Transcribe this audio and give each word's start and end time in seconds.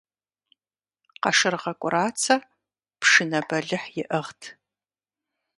Къашыргъэ 1.21 1.73
КӀурацэ 1.79 2.35
пшынэ 2.99 3.39
бэлыхь 3.47 3.89
иӀыгът. 4.01 4.41